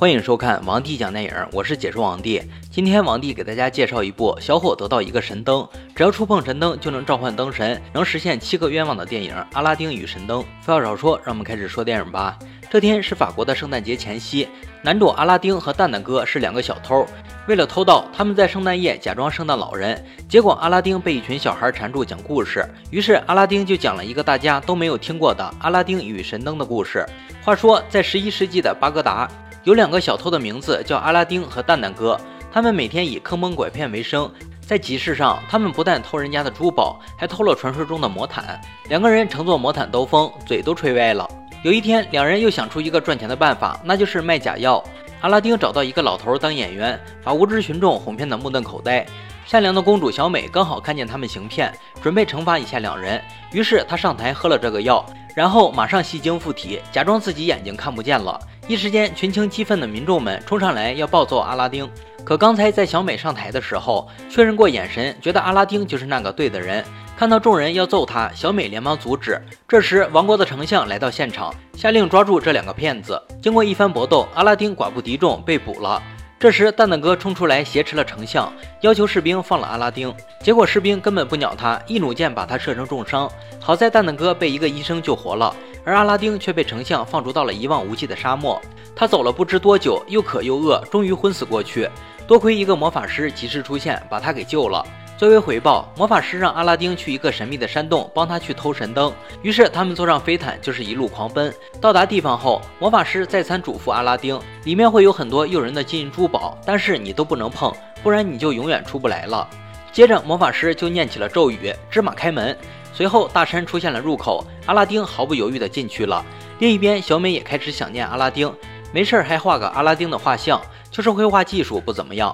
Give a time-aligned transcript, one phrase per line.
[0.00, 2.40] 欢迎收看王帝讲电影，我是解说王帝。
[2.70, 10.40] 今天王帝给大家介绍一部小伙得到一个神灯，只要触碰神灯就能召唤灯神，能实现七个愿望的电影《阿拉丁与神灯》。
[10.62, 12.38] 废话少说，让我们开始说电影吧。
[12.70, 14.46] 这天是法国的圣诞节前夕，
[14.82, 17.04] 男主阿拉丁和蛋蛋哥是两个小偷，
[17.48, 27.04] 为了偷盗，他们在圣诞夜假装圣诞老人，结果阿拉丁被一群小孩缠住讲故事，于是阿拉丁就讲了一个大家都没有听过的《阿拉丁与神灯》的故事。
[27.42, 29.28] 话说，在十一世纪的巴格达。
[29.68, 32.18] 有两个小偷的名字叫阿拉丁和蛋蛋哥，
[32.50, 34.32] 他们每天以坑蒙拐骗为生。
[34.62, 38.58] 在集市上，他们不但偷人家的珠宝，还偷了传说中的魔毯。
[38.88, 41.28] 两个人乘坐魔毯兜风，嘴都吹歪了。
[41.62, 44.82] 有一天，两人又想出一个赚钱的办法，那就是卖假药。
[45.20, 49.04] 阿拉丁找到一个老头当演员，把无知群众哄骗得目瞪口呆。
[49.44, 55.04] 善良的公主小美刚好看见他们行骗，准备惩罚一下两人，于是她上台喝了这个药，
[55.36, 58.40] 然后马上戏精附体，假装自己眼睛看不见了。
[58.68, 61.90] 一时间，群情激愤的民众们冲上来要暴揍阿拉丁。
[62.22, 66.84] 可刚才在小美上台的时候，确认过眼神，觉得阿拉丁就是那个对的人。
[67.16, 69.40] 看到众人要揍他，小美连忙阻止。
[69.66, 73.18] 这时，王国的丞相来到现场，下令抓住这两个骗子。
[73.42, 76.02] 经过一番搏斗，阿拉丁寡不敌众，被捕了。
[76.40, 80.14] 这时，蛋蛋哥冲出来挟持了丞相，要求士兵放了阿拉丁。
[80.40, 83.28] 结果士兵根本不鸟他，一弩箭把他射成重伤。
[83.58, 85.52] 好在蛋蛋哥被一个医生救活了，
[85.84, 88.62] 而阿拉丁却被丞相放逐到了一望无际的沙漠。
[88.94, 91.90] 他走了不知多久，又渴又饿，终于昏死过去。
[92.24, 94.86] 多亏一个魔法师及时出现，把他给救了。
[95.18, 99.12] 作为回报，魔法师让阿拉丁去一个神秘的山洞，帮他去偷神灯。
[99.42, 101.52] 于是他们坐上飞毯，就是一路狂奔。
[101.80, 109.50] 到达地方后，魔法师再三嘱咐阿拉丁，里面会有很多诱人的金银珠宝，但是你都不能碰，不然你就永远出不来了。
[109.90, 112.56] 接着，魔法师就念起了咒语：“芝麻开门。”
[112.94, 116.24] 随后，大山出现了入口，阿拉丁毫不犹豫地进去了。
[116.60, 118.54] 另一边，小美也开始想念阿拉丁，
[118.92, 122.32] 没事儿还画个阿拉丁的画像，就是绘画技术不怎么样。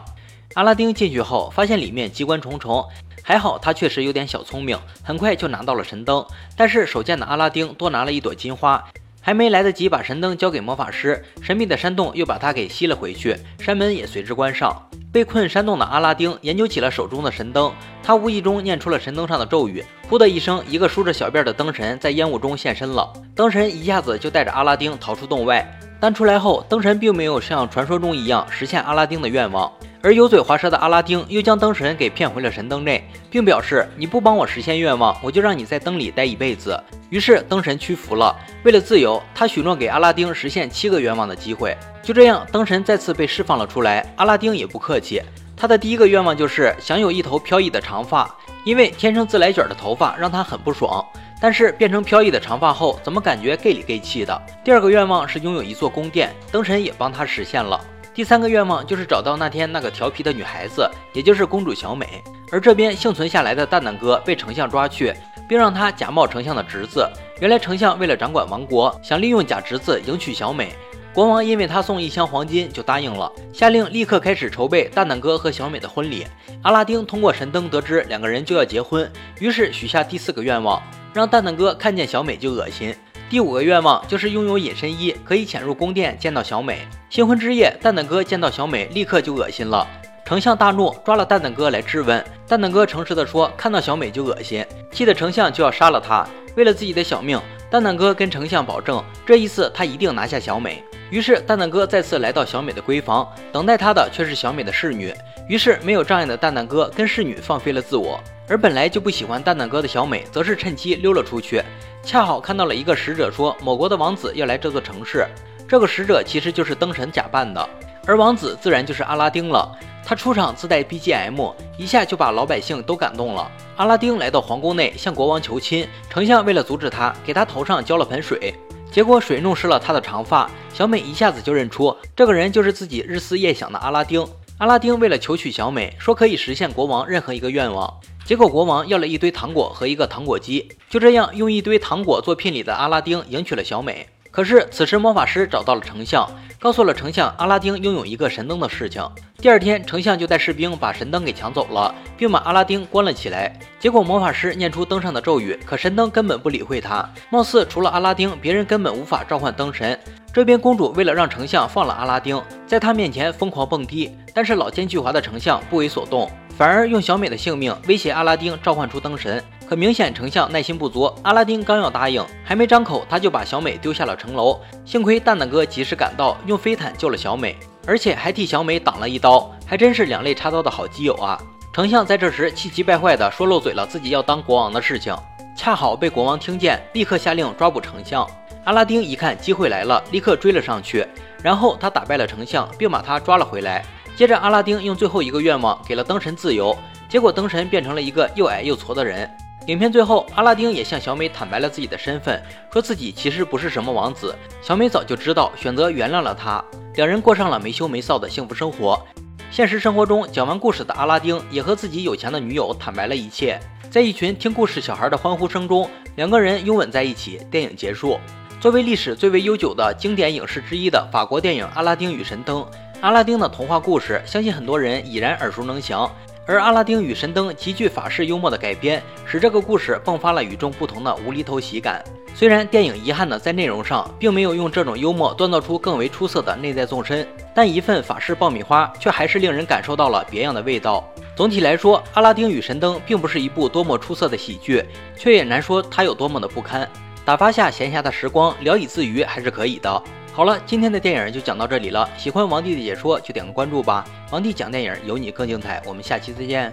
[0.54, 2.86] 阿拉丁进去后，发现里面机关重重，
[3.24, 6.24] 还好他确实有点小聪明，很快就拿到了神灯。
[6.56, 8.84] 但是手贱的阿拉丁多拿了一朵金花，
[9.20, 14.80] 还没来得及把神灯交给魔法师，神秘的山洞又把他给吸了回去，山门也随之关上。
[15.12, 23.12] 被困山洞的阿拉丁研究起了手中的神灯，他无意中念出了神灯上的咒语，呼的一声，一个梳着小辫的灯神在烟雾中现身了。
[23.34, 29.72] 灯神一下子就带着阿拉丁逃出洞外，但出来后，灯神并没有像传说中一样实现阿拉丁的愿望。
[30.04, 36.78] 而油嘴滑舌的阿拉丁又将灯神给骗回了神灯内，并表示你不帮我实现愿望，我就让你在灯里待一辈子。
[37.08, 41.74] 于是灯神屈服了，为了自由，他许诺给阿拉丁实现七个愿望的机会。
[42.02, 44.04] 就这样，灯神再次被释放了出来。
[44.16, 45.22] 阿拉丁也不客气，
[45.56, 48.30] 他的第一个愿望就是想有一头飘逸的长发，
[48.66, 51.02] 因为天生自来卷的头发让他很不爽。
[51.40, 54.42] 但是变成飘逸的长发后，怎么感觉 gay 里 gay 气的？
[54.62, 57.80] 第二个愿望是拥有一座宫殿，灯神也帮他实现了。
[58.14, 62.22] 第三个愿望就是找到那天那个调皮的女孩子，也就是公主小美。
[62.52, 65.12] 而这边幸存下来的蛋蛋哥被丞相抓去，
[65.48, 67.10] 并让他假冒丞相的侄子。
[67.40, 70.72] 原来丞相为了掌管王国，想利用假侄子迎娶小美。
[71.12, 76.24] 国王因为他送一箱黄金，就答应了，下令立刻开始筹备蛋蛋哥和小美的婚礼。
[76.62, 79.10] 阿拉丁通过神灯得知两个人就要结婚，
[79.40, 80.80] 于是许下第四个愿望，
[81.12, 82.94] 让蛋蛋哥看见小美就恶心。
[83.34, 86.86] 第五个愿望就是拥有隐身衣，可以潜入宫殿见到小美。
[87.10, 89.84] 新婚之夜，蛋蛋哥见到小美，立刻就恶心了。
[90.24, 92.24] 丞相大怒，抓了蛋蛋哥来质问。
[92.46, 96.24] 蛋蛋哥诚实的说，看到小美就恶心，气得丞相就要杀了他。
[96.54, 97.36] 为了自己的小命，
[97.68, 100.84] 蛋蛋哥跟丞相保证，这一次他一定拿下小美。
[101.10, 105.12] 于是蛋蛋哥再次来到小美的闺房，等待他的却是小美的侍女。
[105.48, 108.20] 于是没有障碍的蛋蛋哥跟侍女放飞了自我。
[108.46, 111.60] 而本来就不喜欢蛋蛋哥的小美，则是趁机溜了出去，
[112.04, 115.26] 恰好看到了一个使者，说某国的王子要来这座城市。
[115.66, 117.66] 这个使者其实就是灯神假扮的，
[118.06, 119.76] 而王子自然就是阿拉丁了。
[120.04, 123.50] 他出场自带 BGM，一下就把老百姓都感动了。
[123.76, 128.54] 阿拉丁来到皇宫内向国王求亲，丞相为了阻止他，给他头上浇了盆水，
[128.92, 130.48] 结果水弄湿了他的长发。
[130.74, 134.22] 小美一下子就认出这个人就是自己日思夜想的阿拉丁。
[134.58, 137.92] 阿拉丁为了求娶小美，说可以实现国王任何一个愿望。
[138.24, 144.08] 结果国王要了一堆糖果和一个糖果机，就这样用一堆糖果做聘礼的阿拉丁迎娶了小美。
[144.30, 146.26] 可是此时魔法师找到了丞相，
[146.58, 149.06] 告诉了丞相阿拉丁拥有一个神灯的事情。
[149.36, 153.56] 第二天，丞相就带士兵把神灯给抢走了，并把阿拉丁关了起来。
[153.78, 159.96] 结果魔法师念出灯上的咒语，可神灯根本不理会他，貌似除了阿拉丁，别人根本无法召唤灯神。
[160.32, 166.28] 这边公主为了让丞相放了阿拉丁，在他面前疯狂蹦迪，但是老奸巨猾的丞相不为所动。
[166.56, 174.60] 反而用小美的性命威胁阿拉丁召唤出灯神，可明显丞相耐心不足，阿拉丁刚要答应，还没张口，他就把小美丢下了城楼。
[174.84, 177.56] 幸亏蛋蛋哥及时赶到，用飞毯救了小美，
[177.88, 181.36] 而且还替小美挡了一刀，还真是两肋插刀的好基友啊！
[181.72, 185.12] 丞相在这时气急败坏的说漏嘴了自己要当国王的事情，
[185.56, 188.24] 恰好被国王听见，立刻下令抓捕丞相。
[188.62, 191.04] 阿拉丁一看机会来了，立刻追了上去，
[191.42, 193.84] 然后他打败了丞相，并把他抓了回来。
[194.16, 196.76] 接着，阿拉丁用最后一个愿望给了灯神自由，
[197.08, 199.28] 结果灯神变成了一个又矮又矬的人。
[199.66, 202.40] 影片最后，阿拉丁也向小美坦白了自己的身份，
[202.72, 204.32] 说自己其实不是什么王子。
[204.62, 206.62] 小美早就知道，选择原谅了他，
[206.94, 209.02] 两人过上了没羞没臊的幸福生活。
[209.50, 213.58] 现实生活中，讲完故事的阿拉丁也和自己有钱的女友坦白了一切，
[213.90, 218.18] 在一群听故事小孩的欢呼声中，两个人拥吻在一起，电影结束。
[218.60, 222.62] 作为历史最为悠久的经典影视之一的法国电影《阿拉丁与神灯》，
[223.04, 226.10] 阿拉丁的童话故事，相信很多人已然耳熟能详。
[226.46, 232.02] 而《阿拉丁与神灯》极具法式幽默的改编，使这个故事迸发了与众不同的无厘头喜感。
[232.34, 241.06] 虽然电影遗憾的在内容上并没有用这种幽默锻造出更为出色的内在纵深，但一份法式爆米花却还是令人感受到了别样的味道。
[241.36, 244.82] 总体来说，《阿拉丁与神灯》并不是一部多么出色的喜剧，
[245.14, 246.88] 却也难说它有多么的不堪。
[247.24, 250.02] 打发下闲暇的时光，聊以自娱还是可以的。
[250.30, 252.06] 好了，今天的电影就讲到这里了。
[252.18, 254.04] 喜欢王帝的解说就点个关注吧。
[254.30, 256.70] 王帝讲电影有你更精彩，我们下期再见。